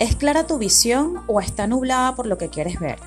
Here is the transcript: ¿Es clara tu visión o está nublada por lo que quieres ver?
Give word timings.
¿Es 0.00 0.16
clara 0.16 0.46
tu 0.46 0.56
visión 0.56 1.22
o 1.26 1.42
está 1.42 1.66
nublada 1.66 2.16
por 2.16 2.26
lo 2.26 2.38
que 2.38 2.48
quieres 2.48 2.80
ver? 2.80 2.98